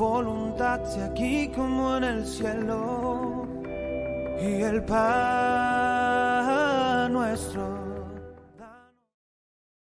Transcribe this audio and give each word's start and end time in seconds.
voluntad 0.00 0.82
sea 0.86 1.06
aquí 1.06 1.48
como 1.54 1.96
en 1.98 2.04
el 2.04 2.26
cielo. 2.26 3.46
Y 4.40 4.62
el 4.62 4.82
pan 4.82 5.12
nuestro. 7.12 7.68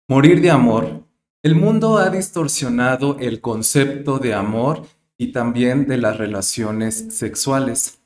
Morir 0.08 0.40
de 0.40 0.50
amor. 0.50 1.04
El 1.44 1.54
mundo 1.54 1.98
ha 1.98 2.10
distorsionado 2.10 3.16
el 3.20 3.40
concepto 3.40 4.18
de 4.18 4.34
amor 4.34 4.82
y 5.16 5.30
también 5.30 5.86
de 5.86 5.98
las 5.98 6.18
relaciones 6.18 7.14
sexuales. 7.16 8.00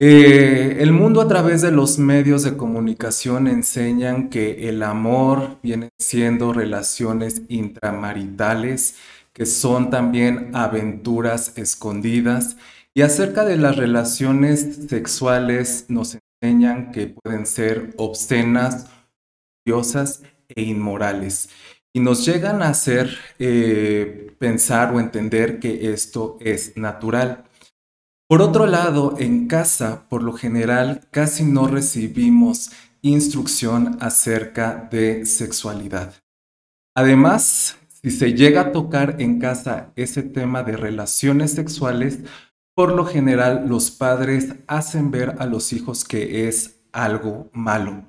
Eh, 0.00 0.76
el 0.80 0.92
mundo 0.92 1.20
a 1.20 1.26
través 1.26 1.62
de 1.62 1.72
los 1.72 1.98
medios 1.98 2.44
de 2.44 2.56
comunicación 2.56 3.48
enseñan 3.48 4.28
que 4.28 4.68
el 4.68 4.84
amor 4.84 5.58
viene 5.62 5.90
siendo 5.98 6.52
relaciones 6.52 7.42
intramaritales, 7.48 8.96
que 9.34 9.44
son 9.46 9.90
también 9.90 10.50
aventuras 10.54 11.58
escondidas. 11.58 12.56
Y 12.94 13.02
acerca 13.02 13.44
de 13.44 13.56
las 13.56 13.76
relaciones 13.76 14.86
sexuales 14.88 15.86
nos 15.88 16.16
enseñan 16.42 16.92
que 16.92 17.08
pueden 17.08 17.44
ser 17.44 17.92
obscenas, 17.98 18.86
odiosas 19.66 20.22
e 20.48 20.62
inmorales. 20.62 21.50
Y 21.92 22.00
nos 22.00 22.24
llegan 22.24 22.62
a 22.62 22.68
hacer 22.68 23.18
eh, 23.38 24.34
pensar 24.38 24.94
o 24.94 25.00
entender 25.00 25.58
que 25.58 25.92
esto 25.92 26.38
es 26.40 26.76
natural. 26.76 27.44
Por 28.28 28.40
otro 28.40 28.66
lado, 28.66 29.16
en 29.18 29.48
casa, 29.48 30.08
por 30.08 30.22
lo 30.22 30.32
general, 30.32 31.06
casi 31.10 31.44
no 31.44 31.66
recibimos 31.66 32.70
instrucción 33.02 33.98
acerca 34.00 34.88
de 34.90 35.26
sexualidad. 35.26 36.14
Además, 36.96 37.76
si 38.04 38.10
se 38.10 38.34
llega 38.34 38.60
a 38.60 38.72
tocar 38.72 39.16
en 39.18 39.38
casa 39.38 39.90
ese 39.96 40.22
tema 40.22 40.62
de 40.62 40.76
relaciones 40.76 41.52
sexuales, 41.52 42.18
por 42.74 42.92
lo 42.92 43.06
general 43.06 43.64
los 43.66 43.90
padres 43.90 44.56
hacen 44.66 45.10
ver 45.10 45.36
a 45.38 45.46
los 45.46 45.72
hijos 45.72 46.04
que 46.04 46.46
es 46.46 46.82
algo 46.92 47.48
malo. 47.54 48.04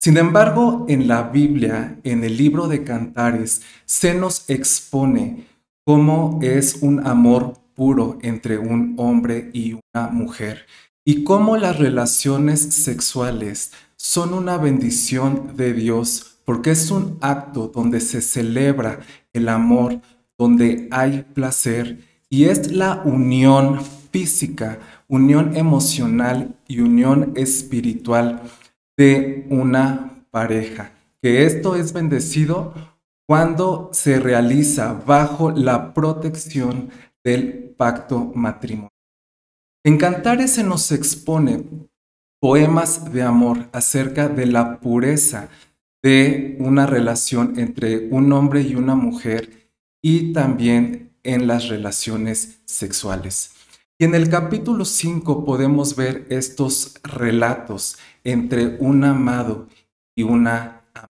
Sin 0.00 0.16
embargo, 0.16 0.86
en 0.88 1.06
la 1.06 1.24
Biblia, 1.24 2.00
en 2.02 2.24
el 2.24 2.38
libro 2.38 2.66
de 2.66 2.82
Cantares, 2.82 3.60
se 3.84 4.14
nos 4.14 4.48
expone 4.48 5.46
cómo 5.84 6.38
es 6.42 6.78
un 6.80 7.06
amor 7.06 7.58
puro 7.74 8.18
entre 8.22 8.56
un 8.56 8.94
hombre 8.96 9.50
y 9.52 9.74
una 9.74 10.08
mujer 10.08 10.64
y 11.04 11.24
cómo 11.24 11.58
las 11.58 11.78
relaciones 11.78 12.60
sexuales 12.62 13.72
son 13.96 14.32
una 14.32 14.56
bendición 14.56 15.54
de 15.58 15.74
Dios 15.74 16.36
porque 16.46 16.70
es 16.70 16.90
un 16.92 17.18
acto 17.20 17.68
donde 17.74 18.00
se 18.00 18.22
celebra 18.22 19.00
el 19.36 19.48
amor, 19.48 20.00
donde 20.38 20.88
hay 20.90 21.24
placer 21.34 21.98
y 22.28 22.44
es 22.44 22.72
la 22.72 23.02
unión 23.04 23.80
física, 24.10 24.78
unión 25.08 25.56
emocional 25.56 26.56
y 26.66 26.80
unión 26.80 27.32
espiritual 27.36 28.42
de 28.96 29.46
una 29.50 30.24
pareja. 30.30 30.92
Que 31.22 31.46
esto 31.46 31.76
es 31.76 31.92
bendecido 31.92 32.74
cuando 33.26 33.90
se 33.92 34.20
realiza 34.20 34.92
bajo 34.92 35.50
la 35.50 35.92
protección 35.92 36.90
del 37.24 37.74
pacto 37.76 38.32
matrimonial. 38.34 38.92
En 39.84 39.98
Cantares 39.98 40.52
se 40.52 40.64
nos 40.64 40.90
expone 40.92 41.64
poemas 42.40 43.12
de 43.12 43.22
amor 43.22 43.68
acerca 43.72 44.28
de 44.28 44.46
la 44.46 44.80
pureza 44.80 45.48
de 46.06 46.54
una 46.60 46.86
relación 46.86 47.58
entre 47.58 48.06
un 48.12 48.32
hombre 48.32 48.60
y 48.62 48.76
una 48.76 48.94
mujer 48.94 49.72
y 50.00 50.32
también 50.32 51.10
en 51.24 51.48
las 51.48 51.66
relaciones 51.66 52.60
sexuales. 52.64 53.54
Y 53.98 54.04
en 54.04 54.14
el 54.14 54.28
capítulo 54.28 54.84
5 54.84 55.44
podemos 55.44 55.96
ver 55.96 56.24
estos 56.30 56.94
relatos 57.02 57.98
entre 58.22 58.76
un 58.78 59.02
amado 59.02 59.66
y 60.16 60.22
una 60.22 60.84
amada. 60.94 61.08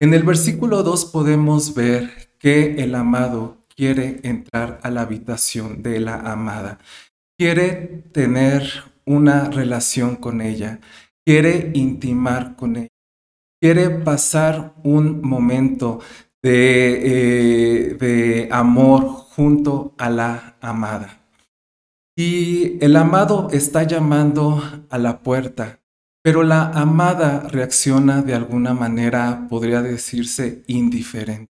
En 0.00 0.12
el 0.12 0.24
versículo 0.24 0.82
2 0.82 1.04
podemos 1.12 1.72
ver 1.72 2.32
que 2.40 2.82
el 2.82 2.96
amado 2.96 3.58
quiere 3.76 4.18
entrar 4.24 4.80
a 4.82 4.90
la 4.90 5.02
habitación 5.02 5.84
de 5.84 6.00
la 6.00 6.16
amada, 6.16 6.80
quiere 7.38 8.02
tener 8.10 8.68
una 9.04 9.50
relación 9.50 10.16
con 10.16 10.40
ella, 10.40 10.80
quiere 11.24 11.70
intimar 11.74 12.56
con 12.56 12.74
ella, 12.74 12.88
quiere 13.60 13.90
pasar 13.90 14.74
un 14.84 15.20
momento 15.22 16.00
de, 16.42 17.90
eh, 17.90 17.94
de 17.94 18.48
amor 18.50 19.02
junto 19.04 19.94
a 19.98 20.10
la 20.10 20.56
amada. 20.60 21.18
Y 22.16 22.82
el 22.84 22.96
amado 22.96 23.48
está 23.52 23.84
llamando 23.84 24.62
a 24.90 24.98
la 24.98 25.22
puerta, 25.22 25.80
pero 26.22 26.42
la 26.42 26.70
amada 26.70 27.46
reacciona 27.48 28.22
de 28.22 28.34
alguna 28.34 28.74
manera, 28.74 29.46
podría 29.48 29.82
decirse, 29.82 30.64
indiferente. 30.66 31.52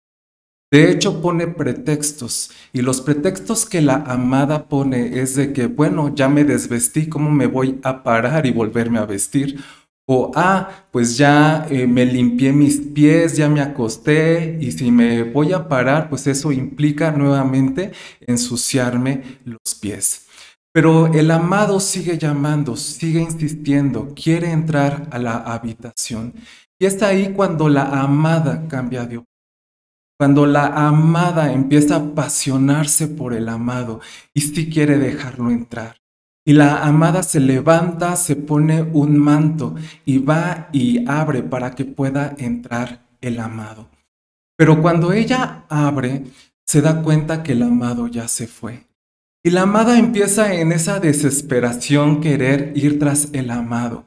De 0.72 0.90
hecho, 0.90 1.22
pone 1.22 1.48
pretextos 1.48 2.52
y 2.74 2.82
los 2.82 3.00
pretextos 3.00 3.66
que 3.66 3.82
la 3.82 3.98
amada 4.08 4.68
pone 4.68 5.22
es 5.22 5.36
de 5.36 5.54
que, 5.54 5.68
bueno, 5.68 6.14
ya 6.16 6.28
me 6.28 6.44
desvestí, 6.44 7.08
¿cómo 7.08 7.30
me 7.30 7.46
voy 7.46 7.80
a 7.84 8.04
parar 8.04 8.46
y 8.48 8.52
volverme 8.52 8.98
a 8.98 9.06
vestir? 9.06 9.64
O, 10.08 10.32
ah, 10.36 10.86
pues 10.92 11.18
ya 11.18 11.66
eh, 11.70 11.88
me 11.88 12.06
limpié 12.06 12.52
mis 12.54 12.78
pies, 12.78 13.36
ya 13.38 13.50
me 13.50 13.62
acosté 13.62 14.58
y 14.62 14.72
si 14.72 14.92
me 14.92 15.24
voy 15.24 15.52
a 15.54 15.68
parar, 15.68 16.10
pues 16.10 16.28
eso 16.28 16.52
implica 16.52 17.12
nuevamente 17.12 17.92
ensuciarme 18.22 19.40
los 19.46 19.76
pies. 19.82 20.28
Pero 20.72 21.08
el 21.08 21.32
amado 21.32 21.80
sigue 21.80 22.18
llamando, 22.18 22.76
sigue 22.76 23.22
insistiendo, 23.22 24.14
quiere 24.16 24.52
entrar 24.52 25.08
a 25.12 25.18
la 25.18 25.38
habitación. 25.38 26.34
Y 26.80 26.86
está 26.86 27.08
ahí 27.08 27.34
cuando 27.34 27.70
la 27.70 28.02
amada 28.02 28.68
cambia 28.68 29.06
de 29.06 29.18
opinión 29.18 29.36
cuando 30.18 30.46
la 30.46 30.68
amada 30.88 31.52
empieza 31.52 31.96
a 31.96 32.00
apasionarse 32.00 33.08
por 33.08 33.34
el 33.34 33.50
amado 33.50 34.00
y 34.34 34.42
sí 34.42 34.70
quiere 34.70 34.98
dejarlo 34.98 35.52
entrar. 35.52 35.98
Y 36.48 36.54
la 36.54 36.84
amada 36.84 37.24
se 37.24 37.40
levanta, 37.40 38.16
se 38.16 38.36
pone 38.36 38.84
un 38.84 39.18
manto 39.18 39.74
y 40.06 40.20
va 40.20 40.70
y 40.72 41.04
abre 41.10 41.42
para 41.42 41.72
que 41.72 41.86
pueda 41.86 42.36
entrar 42.38 43.04
el 43.20 43.40
amado. 43.40 43.90
Pero 44.56 44.80
cuando 44.80 45.12
ella 45.12 45.66
abre, 45.70 46.24
se 46.64 46.82
da 46.82 47.02
cuenta 47.02 47.42
que 47.42 47.54
el 47.54 47.64
amado 47.64 48.08
ya 48.08 48.28
se 48.28 48.46
fue. 48.46 48.86
Y 49.44 49.50
la 49.50 49.64
amada 49.64 49.98
empieza 49.98 50.54
en 50.54 50.72
esa 50.72 51.00
desesperación 51.00 52.22
querer 52.22 52.74
ir 52.76 53.00
tras 53.00 53.30
el 53.34 53.50
amado. 53.50 54.06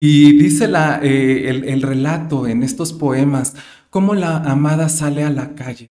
Y 0.00 0.36
dice 0.36 0.66
la, 0.66 1.00
eh, 1.02 1.48
el, 1.48 1.64
el 1.64 1.82
relato 1.82 2.48
en 2.48 2.64
estos 2.64 2.92
poemas, 2.92 3.54
cómo 3.90 4.14
la 4.14 4.38
amada 4.38 4.88
sale 4.88 5.22
a 5.22 5.30
la 5.30 5.54
calle. 5.54 5.88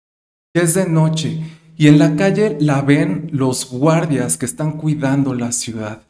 Es 0.54 0.74
de 0.74 0.88
noche 0.88 1.42
y 1.76 1.88
en 1.88 1.98
la 1.98 2.16
calle 2.16 2.56
la 2.58 2.80
ven 2.80 3.28
los 3.32 3.70
guardias 3.70 4.38
que 4.38 4.46
están 4.46 4.72
cuidando 4.72 5.34
la 5.34 5.52
ciudad. 5.52 6.02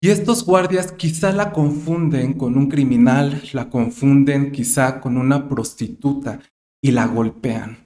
Y 0.00 0.10
estos 0.10 0.44
guardias 0.44 0.92
quizá 0.92 1.32
la 1.32 1.50
confunden 1.50 2.34
con 2.34 2.56
un 2.56 2.68
criminal, 2.68 3.42
la 3.52 3.68
confunden 3.68 4.52
quizá 4.52 5.00
con 5.00 5.16
una 5.16 5.48
prostituta 5.48 6.40
y 6.80 6.92
la 6.92 7.06
golpean, 7.06 7.78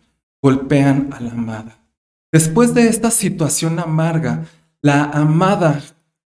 golpean 0.43 1.09
a 1.13 1.21
la 1.21 1.31
amada. 1.31 1.79
Después 2.31 2.75
de 2.75 2.89
esta 2.89 3.11
situación 3.11 3.79
amarga, 3.79 4.45
la 4.83 5.05
amada 5.05 5.81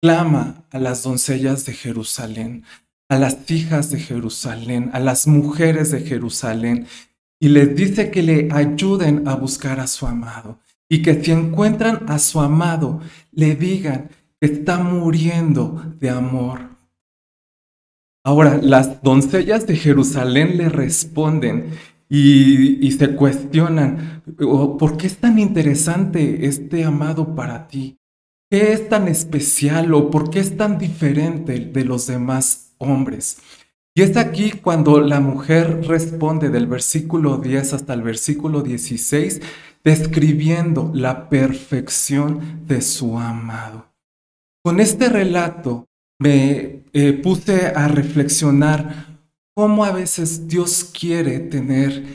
clama 0.02 0.66
a 0.70 0.80
las 0.80 1.04
doncellas 1.04 1.66
de 1.66 1.74
Jerusalén, 1.74 2.66
a 3.10 3.18
las 3.18 3.50
hijas 3.50 3.90
de 3.90 4.00
Jerusalén, 4.00 4.92
a 4.94 5.00
las 5.00 5.28
mujeres 5.28 5.92
de 5.92 6.02
Jerusalén, 6.02 6.88
y 7.40 7.50
les 7.50 7.76
dice 7.76 8.12
que 8.12 8.22
le 8.22 8.50
ayuden 8.52 9.28
a 9.28 9.36
buscar 9.36 9.80
a 9.80 9.88
su 9.88 10.06
amado 10.06 10.60
y 10.94 11.02
que 11.02 11.24
si 11.24 11.32
encuentran 11.32 12.06
a 12.08 12.20
su 12.20 12.40
amado, 12.40 13.02
le 13.32 13.56
digan 13.56 14.10
que 14.40 14.46
está 14.46 14.78
muriendo 14.78 15.82
de 16.00 16.12
amor. 16.12 16.78
Ahora, 18.24 18.60
las 18.62 19.02
doncellas 19.02 19.66
de 19.66 19.76
Jerusalén 19.76 20.56
le 20.56 20.70
responden 20.70 21.72
y, 22.08 22.92
se 22.92 23.16
cuestionan, 23.16 24.22
oh, 24.42 24.78
¿por 24.78 24.96
qué 24.96 25.08
es 25.08 25.18
tan 25.18 25.40
interesante 25.40 26.46
este 26.46 26.84
amado 26.84 27.34
para 27.34 27.68
ti? 27.68 27.98
¿Qué 28.52 28.74
es 28.74 28.88
tan 28.88 29.08
especial 29.08 29.96
o 29.96 30.12
por 30.12 30.30
qué 30.30 30.42
es 30.42 30.56
tan 30.58 30.78
diferente 30.78 31.60
de 31.60 31.86
los 31.86 32.06
demás 32.06 32.74
hombres. 32.78 33.40
Y 33.96 34.02
es 34.02 34.18
aquí 34.18 34.52
cuando 34.52 35.00
la 35.02 35.20
mujer 35.20 35.88
responde 35.88 36.50
del 36.50 36.68
versículo 36.68 37.38
10 37.38 37.74
hasta 37.74 37.94
el 37.94 38.02
versículo 38.02 38.62
16, 38.62 39.42
describiendo 39.84 40.92
la 40.94 41.30
perfección 41.30 42.66
de 42.68 42.82
su 42.82 43.18
amado. 43.20 43.94
Con 44.64 44.80
este 44.80 45.10
relato 45.10 45.88
me 46.20 46.84
eh, 46.94 47.14
puse 47.14 47.68
a 47.68 47.88
reflexionar 47.88 49.20
cómo 49.54 49.84
a 49.84 49.92
veces 49.92 50.48
Dios 50.48 50.86
quiere 50.98 51.40
tener 51.40 52.06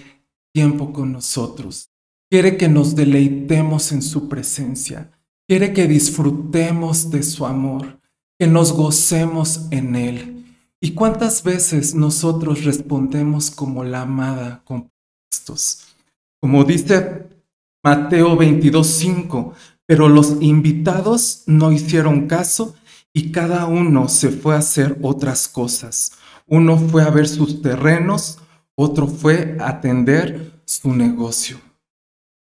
tiempo 0.53 0.93
con 0.93 1.13
nosotros. 1.13 1.91
quiere 2.31 2.59
que 2.59 2.69
nos 2.69 2.95
deleitemos 2.95 3.91
en 3.91 4.03
su 4.03 4.29
presencia, 4.29 5.11
quiere 5.49 5.73
que 5.73 5.87
disfrutemos 5.87 7.11
de 7.11 7.23
su 7.23 7.47
amor, 7.47 8.01
que 8.39 8.47
nos 8.47 8.73
gocemos 8.73 9.67
en 9.71 9.97
él. 9.97 10.45
¿Y 10.79 10.93
cuántas 10.93 11.43
veces 11.43 11.95
nosotros 11.95 12.65
respondemos 12.65 13.51
como 13.51 13.83
la 13.83 14.03
amada 14.03 14.63
con 14.67 14.91
estos? 15.33 15.97
Como 16.39 16.65
dice 16.65 17.38
Mateo 17.85 18.37
22:5, 18.37 19.53
pero 19.87 20.09
los 20.09 20.37
invitados 20.41 21.45
no 21.47 21.73
hicieron 21.73 22.27
caso 22.27 22.75
y 23.13 23.33
cada 23.33 23.67
uno 23.67 24.09
se 24.09 24.31
fue 24.31 24.55
a 24.55 24.59
hacer 24.59 24.99
otras 25.03 25.49
cosas. 25.49 26.13
Uno 26.47 26.77
fue 26.79 27.03
a 27.03 27.11
ver 27.11 27.29
sus 27.29 27.63
terrenos, 27.63 28.39
otro 28.75 29.07
fue 29.07 29.57
a 29.61 29.69
atender 29.69 30.61
su 30.65 30.93
negocio. 30.93 31.61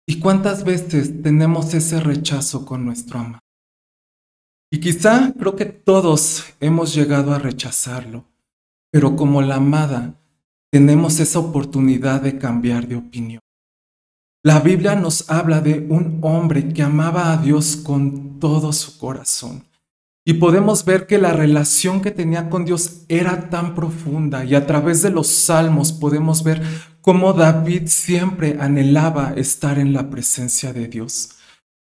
¿Y 0.06 0.20
cuántas 0.20 0.64
veces 0.64 1.22
tenemos 1.22 1.74
ese 1.74 2.00
rechazo 2.00 2.64
con 2.64 2.84
nuestro 2.84 3.18
amado? 3.18 3.40
Y 4.70 4.80
quizá 4.80 5.32
creo 5.38 5.56
que 5.56 5.64
todos 5.64 6.44
hemos 6.60 6.94
llegado 6.94 7.32
a 7.32 7.38
rechazarlo, 7.38 8.24
pero 8.90 9.16
como 9.16 9.42
la 9.42 9.56
amada 9.56 10.14
tenemos 10.70 11.20
esa 11.20 11.38
oportunidad 11.38 12.20
de 12.20 12.38
cambiar 12.38 12.86
de 12.86 12.96
opinión. 12.96 13.40
La 14.46 14.60
Biblia 14.60 14.94
nos 14.94 15.28
habla 15.28 15.60
de 15.60 15.88
un 15.88 16.20
hombre 16.22 16.68
que 16.68 16.80
amaba 16.80 17.32
a 17.32 17.36
Dios 17.36 17.74
con 17.74 18.38
todo 18.38 18.72
su 18.72 18.96
corazón. 18.96 19.64
Y 20.24 20.34
podemos 20.34 20.84
ver 20.84 21.08
que 21.08 21.18
la 21.18 21.32
relación 21.32 22.00
que 22.00 22.12
tenía 22.12 22.48
con 22.48 22.64
Dios 22.64 23.00
era 23.08 23.50
tan 23.50 23.74
profunda 23.74 24.44
y 24.44 24.54
a 24.54 24.64
través 24.64 25.02
de 25.02 25.10
los 25.10 25.26
salmos 25.26 25.90
podemos 25.92 26.44
ver 26.44 26.62
cómo 27.00 27.32
David 27.32 27.88
siempre 27.88 28.56
anhelaba 28.60 29.32
estar 29.34 29.80
en 29.80 29.92
la 29.92 30.10
presencia 30.10 30.72
de 30.72 30.86
Dios. 30.86 31.30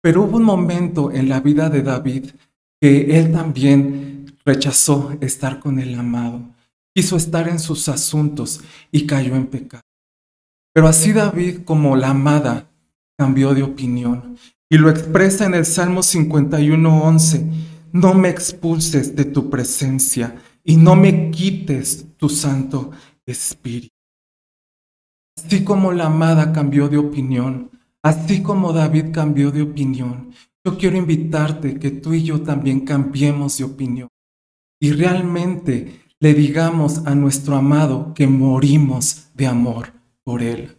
Pero 0.02 0.24
hubo 0.24 0.38
un 0.38 0.42
momento 0.42 1.12
en 1.12 1.28
la 1.28 1.38
vida 1.38 1.70
de 1.70 1.82
David 1.82 2.30
que 2.80 3.20
él 3.20 3.30
también 3.30 4.36
rechazó 4.44 5.16
estar 5.20 5.60
con 5.60 5.78
el 5.78 5.94
amado, 5.96 6.42
quiso 6.92 7.16
estar 7.16 7.48
en 7.48 7.60
sus 7.60 7.88
asuntos 7.88 8.62
y 8.90 9.06
cayó 9.06 9.36
en 9.36 9.46
pecado. 9.46 9.87
Pero 10.72 10.88
así 10.88 11.12
David, 11.12 11.60
como 11.64 11.96
la 11.96 12.10
amada, 12.10 12.70
cambió 13.18 13.54
de 13.54 13.62
opinión 13.64 14.36
y 14.70 14.78
lo 14.78 14.90
expresa 14.90 15.46
en 15.46 15.54
el 15.54 15.66
Salmo 15.66 16.00
51.11. 16.00 17.50
No 17.92 18.14
me 18.14 18.28
expulses 18.28 19.16
de 19.16 19.24
tu 19.24 19.50
presencia 19.50 20.36
y 20.62 20.76
no 20.76 20.94
me 20.94 21.30
quites 21.30 22.06
tu 22.16 22.28
Santo 22.28 22.90
Espíritu. 23.26 23.94
Así 25.36 25.64
como 25.64 25.92
la 25.92 26.06
amada 26.06 26.52
cambió 26.52 26.88
de 26.88 26.98
opinión, 26.98 27.70
así 28.02 28.42
como 28.42 28.72
David 28.72 29.12
cambió 29.12 29.50
de 29.50 29.62
opinión, 29.62 30.32
yo 30.64 30.76
quiero 30.76 30.96
invitarte 30.96 31.78
que 31.78 31.90
tú 31.90 32.12
y 32.12 32.22
yo 32.22 32.42
también 32.42 32.80
cambiemos 32.80 33.56
de 33.58 33.64
opinión 33.64 34.08
y 34.80 34.92
realmente 34.92 36.02
le 36.20 36.34
digamos 36.34 37.06
a 37.06 37.14
nuestro 37.14 37.56
amado 37.56 38.12
que 38.14 38.26
morimos 38.26 39.28
de 39.34 39.46
amor 39.46 39.97
por 40.28 40.42
Él. 40.42 40.76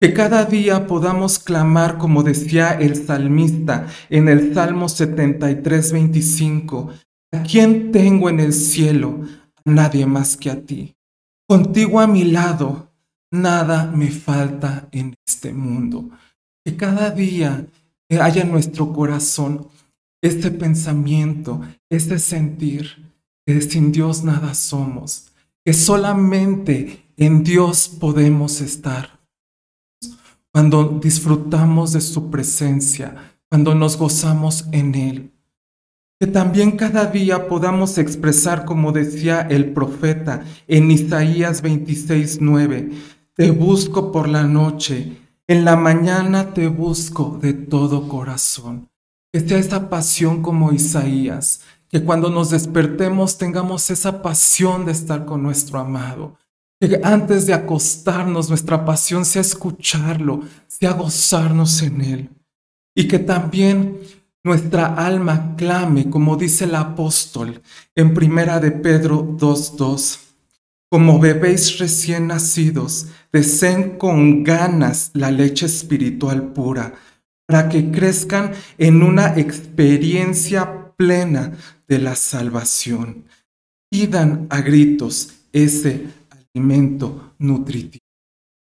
Que 0.00 0.12
cada 0.12 0.44
día 0.44 0.88
podamos 0.88 1.38
clamar, 1.38 1.98
como 1.98 2.24
decía 2.24 2.72
el 2.72 2.96
salmista 2.96 3.86
en 4.10 4.28
el 4.28 4.52
Salmo 4.52 4.88
73, 4.88 5.92
25, 5.92 6.90
¿a 7.30 7.42
quién 7.44 7.92
tengo 7.92 8.28
en 8.28 8.40
el 8.40 8.52
cielo? 8.52 9.20
A 9.64 9.70
nadie 9.70 10.04
más 10.04 10.36
que 10.36 10.50
a 10.50 10.62
ti. 10.62 10.96
Contigo 11.48 12.00
a 12.00 12.08
mi 12.08 12.24
lado, 12.24 12.90
nada 13.30 13.88
me 13.94 14.10
falta 14.10 14.88
en 14.90 15.14
este 15.24 15.52
mundo. 15.52 16.10
Que 16.64 16.76
cada 16.76 17.12
día 17.12 17.66
haya 18.20 18.42
en 18.42 18.50
nuestro 18.50 18.92
corazón 18.92 19.68
este 20.20 20.50
pensamiento, 20.50 21.60
este 21.88 22.18
sentir, 22.18 23.12
que 23.46 23.60
sin 23.60 23.92
Dios 23.92 24.24
nada 24.24 24.54
somos, 24.54 25.28
que 25.64 25.72
solamente 25.72 27.07
en 27.18 27.42
Dios 27.42 27.88
podemos 27.88 28.60
estar. 28.60 29.18
Cuando 30.52 31.00
disfrutamos 31.02 31.92
de 31.92 32.00
su 32.00 32.30
presencia, 32.30 33.34
cuando 33.50 33.74
nos 33.74 33.96
gozamos 33.96 34.66
en 34.70 34.94
Él. 34.94 35.32
Que 36.20 36.28
también 36.28 36.72
cada 36.72 37.06
día 37.06 37.48
podamos 37.48 37.98
expresar, 37.98 38.64
como 38.64 38.92
decía 38.92 39.40
el 39.40 39.72
profeta 39.72 40.44
en 40.68 40.90
Isaías 40.92 41.60
26, 41.60 42.38
9, 42.40 42.90
te 43.34 43.50
busco 43.50 44.12
por 44.12 44.28
la 44.28 44.44
noche, 44.44 45.18
en 45.48 45.64
la 45.64 45.74
mañana 45.76 46.54
te 46.54 46.68
busco 46.68 47.38
de 47.42 47.52
todo 47.52 48.08
corazón. 48.08 48.88
Que 49.32 49.40
sea 49.40 49.58
esa 49.58 49.90
pasión 49.90 50.42
como 50.42 50.72
Isaías, 50.72 51.62
que 51.88 52.04
cuando 52.04 52.30
nos 52.30 52.50
despertemos 52.50 53.38
tengamos 53.38 53.90
esa 53.90 54.22
pasión 54.22 54.86
de 54.86 54.92
estar 54.92 55.24
con 55.24 55.42
nuestro 55.42 55.78
amado, 55.78 56.36
que 56.80 57.00
antes 57.02 57.46
de 57.46 57.54
acostarnos 57.54 58.48
nuestra 58.48 58.84
pasión 58.84 59.24
sea 59.24 59.42
escucharlo, 59.42 60.42
sea 60.68 60.92
gozarnos 60.92 61.82
en 61.82 62.00
él. 62.00 62.30
Y 62.94 63.08
que 63.08 63.18
también 63.18 63.98
nuestra 64.44 64.94
alma 64.94 65.56
clame, 65.56 66.08
como 66.08 66.36
dice 66.36 66.64
el 66.64 66.74
apóstol 66.74 67.60
en 67.94 68.14
primera 68.14 68.60
de 68.60 68.70
Pedro 68.70 69.22
2.2. 69.36 70.20
Como 70.90 71.18
bebéis 71.18 71.78
recién 71.78 72.28
nacidos, 72.28 73.08
deseen 73.30 73.98
con 73.98 74.42
ganas 74.42 75.10
la 75.12 75.30
leche 75.30 75.66
espiritual 75.66 76.52
pura, 76.52 76.94
para 77.46 77.68
que 77.68 77.90
crezcan 77.90 78.52
en 78.78 79.02
una 79.02 79.38
experiencia 79.38 80.94
plena 80.96 81.52
de 81.86 81.98
la 81.98 82.14
salvación. 82.14 83.24
Pidan 83.90 84.46
a 84.48 84.60
gritos 84.60 85.34
ese 85.52 86.06
alimento 86.58 87.34
nutritivo. 87.38 88.02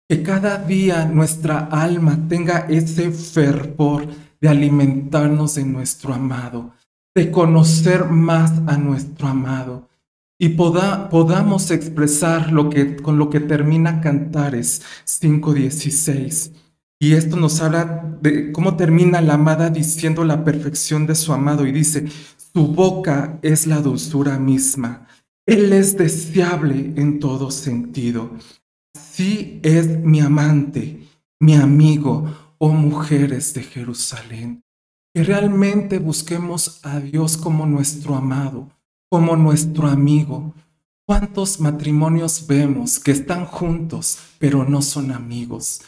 Que 0.09 0.23
cada 0.23 0.59
día 0.59 1.07
nuestra 1.07 1.69
alma 1.71 2.19
tenga 2.29 2.67
ese 2.69 3.11
fervor 3.11 4.07
de 4.41 4.49
alimentarnos 4.49 5.55
de 5.55 5.65
nuestro 5.65 6.13
amado, 6.13 6.73
de 7.15 7.31
conocer 7.31 8.07
más 8.07 8.53
a 8.67 8.77
nuestro 8.77 9.29
amado 9.29 9.89
y 10.39 10.51
podamos 10.51 11.71
expresar 11.71 12.51
lo 12.51 12.71
que, 12.71 12.97
con 12.97 13.19
lo 13.19 13.29
que 13.31 13.41
termina 13.41 14.01
Cantares 14.01 14.83
5.16. 15.07 16.53
Y 16.99 17.13
esto 17.13 17.37
nos 17.37 17.61
habla 17.61 18.17
de 18.21 18.51
cómo 18.53 18.77
termina 18.77 19.21
la 19.21 19.35
amada 19.35 19.71
diciendo 19.71 20.25
la 20.25 20.45
perfección 20.45 21.07
de 21.07 21.15
su 21.15 21.33
amado 21.33 21.67
y 21.67 21.73
dice, 21.73 22.07
su 22.53 22.69
boca 22.69 23.39
es 23.43 23.67
la 23.67 23.81
dulzura 23.81 24.39
misma 24.39 25.07
él 25.47 25.73
es 25.73 25.97
deseable 25.97 26.93
en 26.97 27.19
todo 27.19 27.51
sentido. 27.51 28.31
Así 28.95 29.61
es 29.63 29.99
mi 29.99 30.21
amante, 30.21 31.07
mi 31.41 31.55
amigo, 31.55 32.55
oh 32.59 32.73
mujeres 32.73 33.55
de 33.55 33.63
Jerusalén. 33.63 34.63
Que 35.13 35.25
realmente 35.25 35.99
busquemos 35.99 36.85
a 36.85 37.01
Dios 37.01 37.37
como 37.37 37.67
nuestro 37.67 38.15
amado, 38.15 38.71
como 39.09 39.37
nuestro 39.37 39.89
amigo. 39.89 40.55
¿Cuántos 41.05 41.59
matrimonios 41.59 42.47
vemos 42.47 43.01
que 43.01 43.11
están 43.11 43.45
juntos, 43.45 44.19
pero 44.39 44.65
no 44.65 44.83
son 44.83 45.11
amigos? 45.11 45.81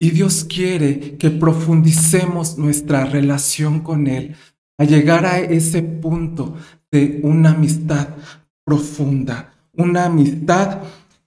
Y 0.00 0.10
Dios 0.10 0.44
quiere 0.44 1.18
que 1.18 1.30
profundicemos 1.30 2.56
nuestra 2.56 3.04
relación 3.04 3.80
con 3.80 4.06
Él 4.06 4.36
a 4.78 4.84
llegar 4.84 5.26
a 5.26 5.38
ese 5.38 5.82
punto 5.82 6.56
de 6.90 7.20
una 7.22 7.50
amistad 7.50 8.08
profunda, 8.64 9.54
una 9.74 10.06
amistad 10.06 10.82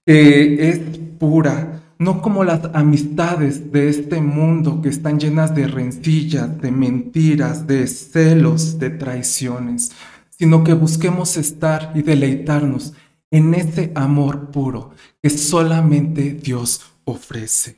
que 0.05 0.69
es 0.69 0.79
pura, 1.19 1.83
no 1.97 2.21
como 2.21 2.43
las 2.43 2.61
amistades 2.73 3.71
de 3.71 3.89
este 3.89 4.21
mundo 4.21 4.81
que 4.81 4.89
están 4.89 5.19
llenas 5.19 5.55
de 5.55 5.67
rencillas, 5.67 6.61
de 6.61 6.71
mentiras, 6.71 7.65
de 7.67 7.87
celos, 7.87 8.79
de 8.79 8.89
traiciones, 8.89 9.91
sino 10.29 10.63
que 10.63 10.73
busquemos 10.73 11.37
estar 11.37 11.91
y 11.95 12.01
deleitarnos 12.01 12.93
en 13.31 13.53
ese 13.53 13.91
amor 13.95 14.51
puro 14.51 14.91
que 15.21 15.29
solamente 15.29 16.33
Dios 16.33 16.81
ofrece. 17.05 17.77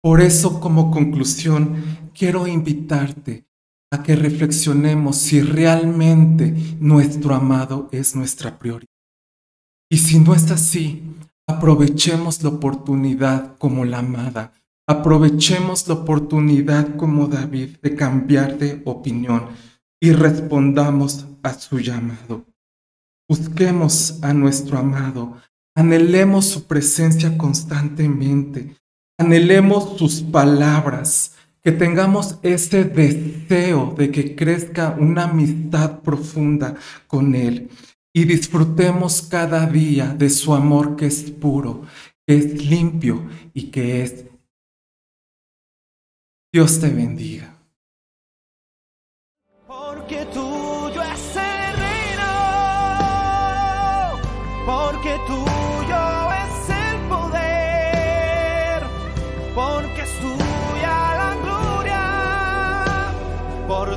Por 0.00 0.20
eso, 0.20 0.60
como 0.60 0.90
conclusión, 0.90 2.10
quiero 2.14 2.46
invitarte 2.46 3.44
a 3.92 4.02
que 4.02 4.14
reflexionemos 4.14 5.16
si 5.16 5.40
realmente 5.40 6.54
nuestro 6.78 7.34
amado 7.34 7.88
es 7.92 8.14
nuestra 8.14 8.58
prioridad. 8.58 8.86
Y 9.90 9.98
si 9.98 10.20
no 10.20 10.34
es 10.34 10.50
así, 10.50 11.02
aprovechemos 11.48 12.42
la 12.44 12.50
oportunidad 12.50 13.56
como 13.58 13.84
la 13.84 13.98
amada, 13.98 14.52
aprovechemos 14.88 15.88
la 15.88 15.94
oportunidad 15.94 16.96
como 16.96 17.26
David 17.26 17.78
de 17.82 17.96
cambiar 17.96 18.58
de 18.58 18.80
opinión 18.84 19.48
y 20.00 20.12
respondamos 20.12 21.26
a 21.42 21.54
su 21.54 21.80
llamado. 21.80 22.46
Busquemos 23.28 24.18
a 24.22 24.32
nuestro 24.32 24.78
amado, 24.78 25.36
anhelemos 25.76 26.46
su 26.46 26.64
presencia 26.64 27.36
constantemente, 27.36 28.76
anhelemos 29.18 29.98
sus 29.98 30.22
palabras, 30.22 31.32
que 31.62 31.72
tengamos 31.72 32.38
ese 32.42 32.84
deseo 32.84 33.94
de 33.96 34.10
que 34.10 34.34
crezca 34.34 34.96
una 34.98 35.24
amistad 35.24 36.00
profunda 36.00 36.76
con 37.06 37.34
Él 37.34 37.70
y 38.12 38.24
disfrutemos 38.24 39.22
cada 39.22 39.66
día 39.66 40.08
de 40.08 40.30
su 40.30 40.54
amor 40.54 40.96
que 40.96 41.06
es 41.06 41.30
puro, 41.30 41.82
que 42.26 42.36
es 42.36 42.66
limpio 42.66 43.28
y 43.54 43.70
que 43.70 44.02
es... 44.02 44.24
Dios 46.52 46.80
te 46.80 46.90
bendiga. 46.90 47.39